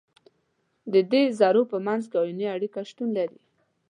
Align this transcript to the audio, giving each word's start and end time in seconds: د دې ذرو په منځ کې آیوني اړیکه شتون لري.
د 0.93 0.95
دې 1.11 1.23
ذرو 1.39 1.63
په 1.71 1.77
منځ 1.85 2.03
کې 2.11 2.15
آیوني 2.21 2.47
اړیکه 2.55 2.79
شتون 2.89 3.09
لري. 3.17 3.39